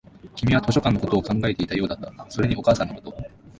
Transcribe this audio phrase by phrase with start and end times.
[0.35, 3.13] 君は図書館のことを考えていたようだった、それにお母さんのこと